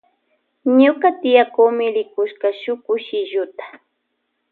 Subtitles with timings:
[0.79, 3.65] Ñuka tiyakuni rkushp shuk kushilluta.